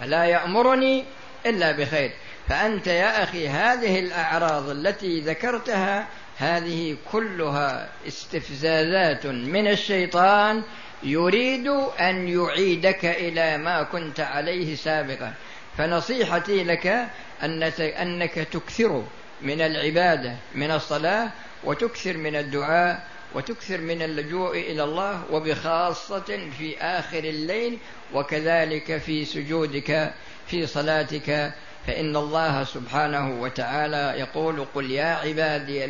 فلا 0.00 0.24
يأمرني 0.24 1.04
إلا 1.46 1.72
بخير. 1.72 2.10
فأنت 2.48 2.86
يا 2.86 3.22
أخي 3.22 3.48
هذه 3.48 3.98
الأعراض 3.98 4.68
التي 4.68 5.20
ذكرتها 5.20 6.06
هذه 6.38 6.96
كلها 7.12 7.88
استفزازات 8.08 9.26
من 9.26 9.68
الشيطان 9.68 10.62
يريد 11.02 11.68
أن 12.00 12.28
يعيدك 12.28 13.04
إلى 13.04 13.58
ما 13.58 13.82
كنت 13.82 14.20
عليه 14.20 14.74
سابقا. 14.74 15.32
فنصيحتي 15.78 16.64
لك 16.64 17.08
انك 17.42 18.34
تكثر 18.52 19.04
من 19.42 19.60
العبادة 19.60 20.36
من 20.54 20.70
الصلاة 20.70 21.30
وتكثر 21.64 22.16
من 22.16 22.36
الدعاء 22.36 23.06
وتكثر 23.34 23.80
من 23.80 24.02
اللجوء 24.02 24.58
إلى 24.58 24.84
الله 24.84 25.22
وبخاصة 25.30 26.50
في 26.58 26.78
آخر 26.78 27.18
الليل 27.18 27.78
وكذلك 28.14 28.98
في 28.98 29.24
سجودك 29.24 30.12
في 30.46 30.66
صلاتك. 30.66 31.52
فإن 31.86 32.16
الله 32.16 32.64
سبحانه 32.64 33.40
وتعالى 33.40 34.14
يقول 34.18 34.66
قل 34.74 34.90
يا 34.90 35.14
عبادي 35.14 35.88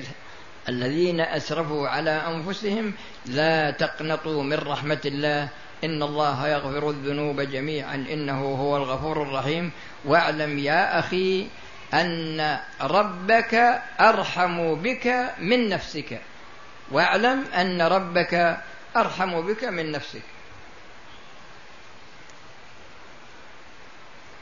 الذين 0.68 1.20
أسرفوا 1.20 1.88
على 1.88 2.10
أنفسهم 2.10 2.92
لا 3.26 3.70
تقنطوا 3.70 4.42
من 4.42 4.58
رحمة 4.58 5.00
الله 5.04 5.48
إن 5.84 6.02
الله 6.02 6.48
يغفر 6.48 6.90
الذنوب 6.90 7.40
جميعا 7.40 7.94
إنه 7.94 8.54
هو 8.54 8.76
الغفور 8.76 9.22
الرحيم. 9.22 9.72
واعلم 10.04 10.58
يا 10.58 10.98
أخي 10.98 11.48
أن 11.94 12.58
ربك 12.80 13.80
أرحم 14.00 14.74
بك 14.74 15.34
من 15.38 15.68
نفسك. 15.68 16.20
واعلم 16.90 17.44
أن 17.54 17.82
ربك 17.82 18.58
أرحم 18.96 19.40
بك 19.40 19.64
من 19.64 19.92
نفسك. 19.92 20.22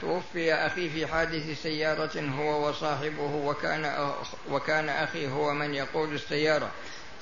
توفي 0.01 0.55
أخي 0.55 0.91
في 0.91 1.07
حادث 1.07 1.63
سيارة 1.63 2.21
هو 2.39 2.69
وصاحبه 2.69 3.35
وكان 3.35 4.13
وكان 4.51 4.89
أخي 4.89 5.29
هو 5.29 5.55
من 5.55 5.75
يقود 5.75 6.13
السيارة. 6.13 6.71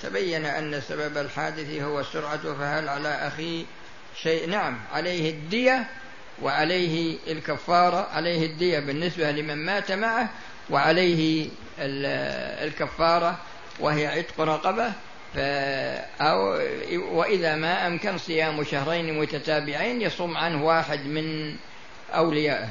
تبين 0.03 0.47
أن 0.47 0.81
سبب 0.81 1.17
الحادث 1.17 1.83
هو 1.83 2.01
السرعة 2.01 2.55
فهل 2.55 2.89
على 2.89 3.09
أخي 3.09 3.67
شيء 4.17 4.49
نعم 4.49 4.79
عليه 4.93 5.31
الدية 5.31 5.87
وعليه 6.43 7.17
الكفارة 7.29 8.09
عليه 8.13 8.47
الدية 8.47 8.79
بالنسبة 8.79 9.31
لمن 9.31 9.57
مات 9.67 9.93
معه 9.93 10.31
وعليه 10.71 11.49
الكفارة 11.79 13.39
وهي 13.81 14.07
عتق 14.07 14.41
رقبة 14.41 14.93
أو 16.21 16.59
وإذا 17.19 17.57
ما 17.57 17.87
أمكن 17.87 18.19
صيام 18.19 18.65
شهرين 18.65 19.19
متتابعين 19.21 20.03
يصوم 20.03 20.37
عنه 20.37 20.65
واحد 20.65 21.07
من 21.07 21.57
أوليائه. 22.15 22.69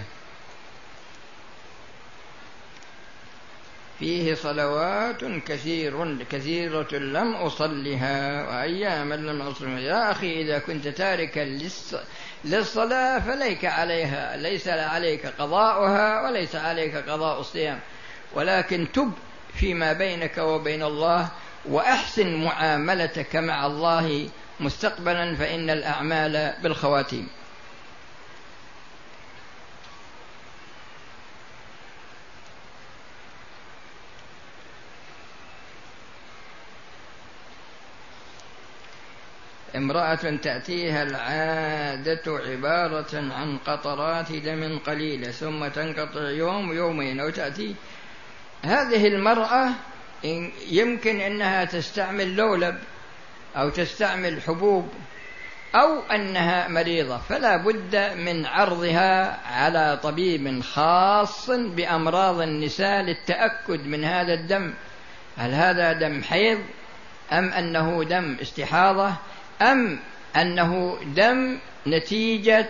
فيه 4.02 4.34
صلوات 4.34 5.26
كثير 5.46 6.24
كثيرة 6.30 6.94
لم 6.94 7.36
أصلها 7.36 8.48
وأياما 8.48 9.16
لم 9.16 9.42
أصلها 9.42 9.80
يا 9.80 10.12
أخي 10.12 10.42
إذا 10.42 10.60
كنت 10.60 10.88
تاركا 10.88 11.60
للصلاة 12.46 13.20
فليك 13.20 13.66
عليها 13.66 14.38
ليس 14.38 14.68
عليك 14.68 15.26
قضاؤها 15.26 16.22
وليس 16.22 16.56
عليك 16.56 16.96
قضاء 16.96 17.40
الصيام. 17.40 17.80
ولكن 18.34 18.88
تب 18.94 19.12
فيما 19.54 19.94
بينك 19.94 20.38
وبين 20.38 20.84
الله 20.84 21.28
وأحسن 21.66 22.36
معاملتك 22.36 23.36
مع 23.36 23.66
الله 23.66 24.30
مستقبلا 24.60 25.36
فإن 25.36 25.70
الأعمال 25.70 26.54
بالخواتيم. 26.64 27.28
امرأة 39.82 40.36
تأتيها 40.44 41.04
العادة 41.04 42.22
عبارة 42.28 43.34
عن 43.34 43.58
قطرات 43.58 44.32
دم 44.32 44.78
قليلة 44.78 45.32
ثم 45.32 45.68
تنقطع 45.68 46.30
يوم 46.30 46.74
يومين 46.74 47.20
أو 47.20 47.30
تأتي. 47.30 47.76
هذه 48.64 49.08
المرأة 49.08 49.70
يمكن 50.70 51.22
أنها 51.22 51.66
تستعمل 51.66 52.36
لولب 52.36 52.78
أو 53.58 53.70
تستعمل 53.70 54.42
حبوب 54.42 54.90
أو 55.76 56.00
أنها 56.00 56.68
مريضة. 56.68 57.18
فلا 57.18 57.58
بد 57.58 57.96
من 58.18 58.46
عرضها 58.46 59.40
على 59.48 60.00
طبيب 60.04 60.62
خاص 60.62 61.50
بأمراض 61.50 62.42
النساء 62.42 63.02
للتأكد 63.02 63.86
من 63.86 64.04
هذا 64.04 64.34
الدم. 64.34 64.74
هل 65.38 65.52
هذا 65.52 65.94
دم 65.94 66.24
حيض 66.24 66.60
أم 67.32 67.50
أنه 67.50 68.04
دم 68.04 68.38
استحاضة؟ 68.42 69.14
أم 69.62 70.00
أنه 70.36 71.00
دم 71.16 71.60
نتيجة 71.88 72.70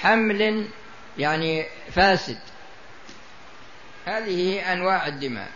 حمل 0.00 0.68
يعني 1.18 1.66
فاسد. 1.90 2.38
هذه 4.06 4.72
أنواع 4.72 5.06
الدماء. 5.06 5.48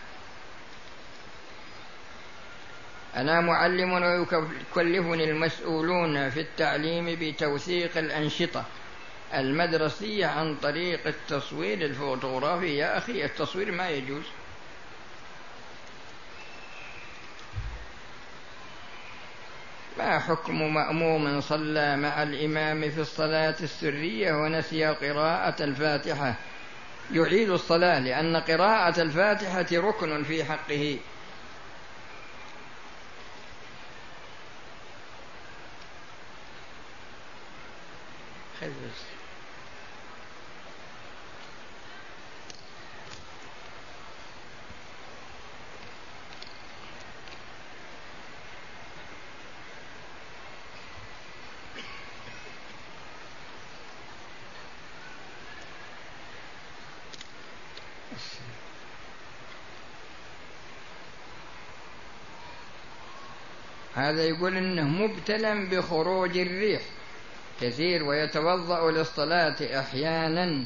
أنا 3.15 3.41
معلم 3.41 3.93
ويكلفني 3.93 5.23
المسؤولون 5.23 6.29
في 6.29 6.39
التعليم 6.39 7.17
بتوثيق 7.21 7.97
الأنشطة 7.97 8.65
المدرسية 9.33 10.25
عن 10.25 10.55
طريق 10.55 11.07
التصوير 11.07 11.81
الفوتوغرافي. 11.85 12.77
يا 12.77 12.97
أخي 12.97 13.25
التصوير 13.25 13.71
ما 13.71 13.89
يجوز. 13.89 14.23
ما 19.97 20.19
حكم 20.19 20.73
مأموم 20.73 21.41
صلى 21.41 21.97
مع 21.97 22.23
الإمام 22.23 22.89
في 22.89 23.01
الصلاة 23.01 23.55
السرية 23.61 24.33
ونسي 24.33 24.85
قراءة 24.85 25.63
الفاتحة؟ 25.63 26.35
يعيد 27.13 27.49
الصلاة 27.49 27.99
لأن 27.99 28.35
قراءة 28.35 29.01
الفاتحة 29.01 29.65
ركن 29.73 30.23
في 30.23 30.43
حقه. 30.43 30.97
هذا 63.95 64.23
يقول 64.23 64.57
إنه 64.57 64.83
مبتلى 64.83 65.65
بخروج 65.71 66.37
الريح 66.37 66.81
كثير 67.61 68.03
ويتوضأ 68.03 68.91
للصلاة 68.91 69.55
أحيانا 69.79 70.65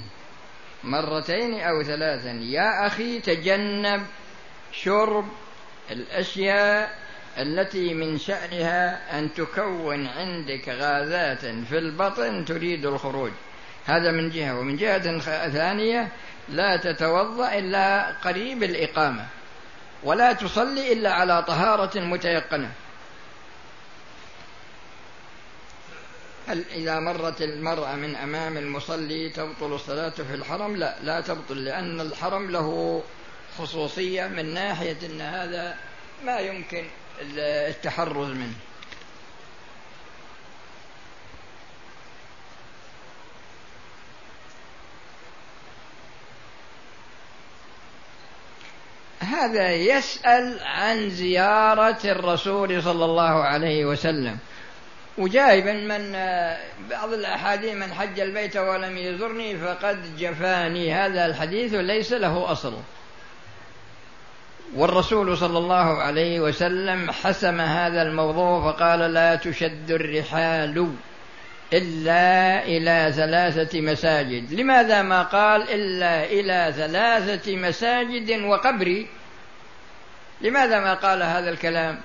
مرتين 0.84 1.60
أو 1.60 1.84
ثلاثا. 1.84 2.32
يا 2.32 2.88
أخي 2.88 3.20
تجنب 3.20 4.02
شرب 4.72 5.26
الأشياء 5.92 6.96
التي 7.38 7.94
من 7.94 8.18
شأنها 8.18 9.20
أن 9.20 9.34
تكون 9.34 10.08
عندك 10.08 10.70
غازات 10.70 11.46
في 11.46 11.78
البطن 11.78 12.46
تريد 12.46 12.86
الخروج. 12.86 13.32
هذا 13.86 14.12
من 14.12 14.30
جهة. 14.30 14.60
ومن 14.60 14.76
جهة 14.76 15.20
ثانية 15.50 16.08
لا 16.50 16.78
تتوضأ 16.78 17.58
إلا 17.58 18.12
قريب 18.12 18.64
الإقامة 18.64 19.26
ولا 20.04 20.34
تصلي 20.34 20.94
إلا 20.94 21.14
على 21.14 21.44
طهارة 21.44 22.00
متيقنة. 22.00 22.72
إذا 26.50 27.00
مرت 27.00 27.42
المرأة 27.42 27.96
من 27.96 28.16
أمام 28.16 28.58
المصلي 28.58 29.30
تبطل 29.30 29.74
الصلاة 29.74 30.10
في 30.10 30.34
الحرم؟ 30.34 30.76
لا 30.76 30.96
لا 31.04 31.22
تبطل 31.22 31.66
لأن 31.66 32.02
الحرم 32.02 32.52
له 32.52 33.04
خصوصية 33.58 34.28
من 34.28 34.54
ناحية 34.54 34.98
أن 35.06 35.22
هذا 35.22 35.78
ما 36.26 36.40
يمكن 36.40 36.86
التحرز 37.22 38.30
منه. 38.30 38.56
هذا 49.20 49.72
يسأل 49.72 50.60
عن 50.64 51.10
زيارة 51.10 52.00
الرسول 52.06 52.84
صلى 52.84 53.06
الله 53.06 53.44
عليه 53.44 53.86
وسلم. 53.86 54.38
وجايبا 55.18 55.74
من 55.74 56.12
بعض 56.90 57.14
الأحاديث 57.14 57.74
من 57.74 57.94
حج 57.94 58.20
البيت 58.20 58.58
ولم 58.58 58.98
يزرني 58.98 59.58
فقد 59.58 60.18
جفاني. 60.18 60.94
هذا 60.94 61.26
الحديث 61.26 61.74
ليس 61.74 62.14
له 62.14 62.52
أصل. 62.52 62.74
والرسول 64.76 65.38
صلى 65.38 65.58
الله 65.58 66.02
عليه 66.02 66.40
وسلم 66.40 67.12
حسم 67.12 67.62
هذا 67.62 68.02
الموضوع 68.02 68.72
فقال 68.72 69.00
لا 69.00 69.36
تشد 69.36 69.92
الرحال 69.92 70.88
إلا 71.74 72.64
إلى 72.64 73.14
ثلاثة 73.16 73.82
مساجد. 73.82 74.54
لماذا 74.54 75.02
ما 75.02 75.24
قال 75.24 75.70
إلا 75.70 76.24
إلى 76.26 76.74
ثلاثة 76.78 77.56
مساجد 77.56 78.42
وقبري؟ 78.42 79.08
لماذا 80.42 80.80
ما 80.80 80.94
قال 80.94 81.24
هذا 81.24 81.50
الكلام؟ 81.50 82.00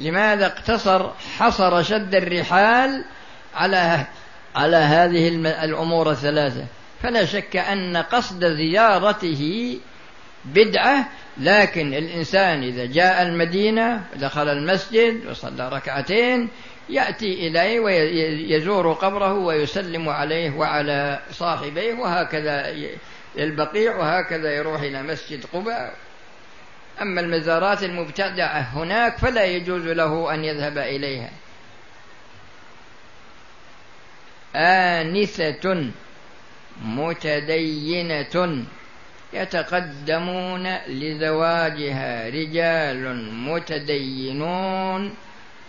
لماذا 0.00 0.46
اقتصر 0.46 1.10
حصر 1.38 1.82
شد 1.82 2.14
الرحال 2.14 3.04
على 3.54 4.06
على 4.54 4.76
هذه 4.76 5.28
الأمور 5.64 6.10
الثلاثة؟ 6.10 6.66
فلا 7.02 7.24
شك 7.24 7.56
أن 7.56 7.96
قصد 7.96 8.44
زيارته 8.44 9.78
بدعة 10.44 11.08
لكن 11.38 11.94
الإنسان 11.94 12.62
إذا 12.62 12.86
جاء 12.86 13.22
المدينة 13.22 14.04
دخل 14.16 14.48
المسجد 14.48 15.26
وصلى 15.26 15.68
ركعتين 15.68 16.48
يأتي 16.88 17.48
إليه 17.48 17.80
ويزور 17.80 18.92
قبره 18.92 19.32
ويسلم 19.32 20.08
عليه 20.08 20.50
وعلى 20.50 21.20
صاحبيه 21.32 21.94
وهكذا 21.94 22.74
البقيع 23.38 23.96
وهكذا 23.96 24.52
يروح 24.56 24.80
إلى 24.80 25.02
مسجد 25.02 25.44
قباء. 25.52 25.94
أما 27.06 27.20
المزارات 27.20 27.82
المبتدعة 27.82 28.60
هناك 28.60 29.18
فلا 29.18 29.44
يجوز 29.44 29.86
له 29.86 30.34
أن 30.34 30.44
يذهب 30.44 30.78
إليها. 30.78 31.30
آنسة 34.56 35.90
متدينة 36.84 38.64
يتقدمون 39.32 40.76
لزواجها 40.88 42.28
رجال 42.28 43.32
متدينون 43.32 45.14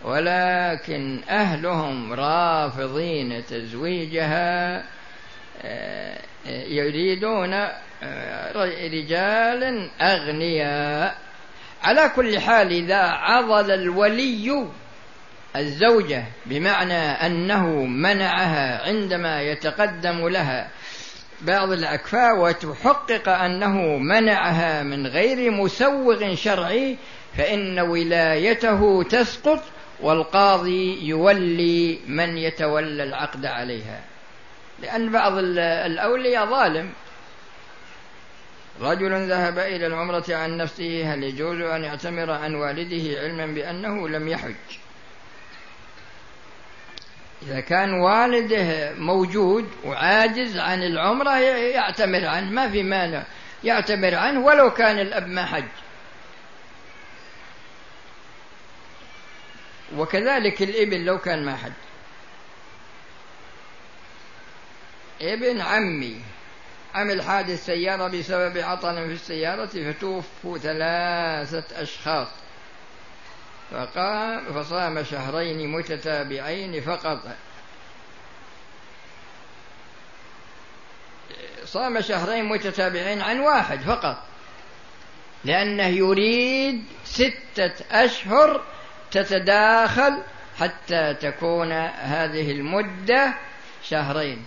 ولكن 0.03 1.19
أهلهم 1.29 2.13
رافضين 2.13 3.45
تزويجها 3.45 4.83
آه، 5.63 6.19
يريدون 6.47 7.53
آه، 8.03 8.87
رجالا 8.87 9.89
أغنياء. 10.01 11.26
على 11.83 12.11
كل 12.15 12.39
حال 12.39 12.71
إذا 12.71 13.01
عضل 13.01 13.71
الولي 13.71 14.67
الزوجة 15.55 16.23
بمعنى 16.45 16.93
أنه 16.93 17.67
منعها 17.85 18.87
عندما 18.87 19.41
يتقدم 19.41 20.27
لها 20.27 20.69
بعض 21.41 21.71
الأكفاء 21.71 22.37
وتحقق 22.37 23.29
أنه 23.29 23.97
منعها 23.97 24.83
من 24.83 25.07
غير 25.07 25.51
مسوغ 25.51 26.35
شرعي 26.35 26.97
فإن 27.37 27.79
ولايته 27.79 29.03
تسقط 29.03 29.63
والقاضي 30.01 31.07
يولي 31.07 31.99
من 32.07 32.37
يتولى 32.37 33.03
العقد 33.03 33.45
عليها. 33.45 34.01
لأن 34.81 35.11
بعض 35.11 35.33
الأولياء 35.37 36.45
ظالم. 36.45 36.89
رجل 38.81 39.29
ذهب 39.29 39.59
إلى 39.59 39.87
العمرة 39.87 40.25
عن 40.29 40.57
نفسه 40.57 41.13
هل 41.13 41.23
يجوز 41.23 41.61
أن 41.61 41.83
يعتمر 41.83 42.31
عن 42.31 42.55
والده 42.55 43.19
علما 43.19 43.45
بأنه 43.45 44.09
لم 44.09 44.27
يحج؟ 44.27 44.55
إذا 47.41 47.59
كان 47.59 47.93
والده 47.93 48.93
موجود 48.93 49.69
وعاجز 49.83 50.57
عن 50.57 50.83
العمرة 50.83 51.39
يعتمر 51.39 52.25
عنه 52.25 52.51
ما 52.51 52.69
في 52.69 52.83
مانع 52.83 53.23
يعتمر 53.63 54.15
عنه 54.15 54.45
ولو 54.45 54.73
كان 54.73 54.99
الأب 54.99 55.27
ما 55.27 55.45
حج. 55.45 55.63
وكذلك 59.95 60.61
الإبن 60.61 61.05
لو 61.05 61.17
كان 61.17 61.45
ما 61.45 61.55
حج. 61.55 61.71
ابن 65.21 65.61
عمي. 65.61 66.21
عمل 66.97 67.21
حادث 67.21 67.65
سيارة 67.65 68.07
بسبب 68.07 68.57
عطل 68.57 68.95
في 68.95 69.13
السيارة 69.13 69.91
فتوفوا 69.91 70.57
ثلاثة 70.57 71.81
أشخاص؟ 71.81 72.27
فقام 73.71 74.53
فصام 74.53 75.03
شهرين 75.03 75.71
متتابعين 75.71 76.81
فقط. 76.81 77.19
صام 81.65 82.01
شهرين 82.01 82.45
متتابعين 82.45 83.21
عن 83.21 83.39
واحد 83.39 83.79
فقط. 83.79 84.23
لأنه 85.43 85.87
يريد 85.87 86.83
ستة 87.05 87.73
أشهر 87.91 88.63
تتداخل 89.11 90.23
حتى 90.59 91.13
تكون 91.13 91.71
هذه 91.71 92.51
المدة 92.51 93.33
شهرين. 93.83 94.45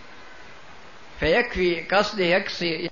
فيكفي 1.21 1.81
قصده 1.81 2.25
يكفي 2.25 2.91